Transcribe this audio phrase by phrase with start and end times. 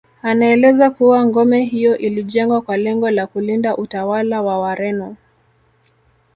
[0.21, 5.15] Anaeleza kuwa ngome hiyo ilijengwa kwa lengo la kulinda utawala wa Wareno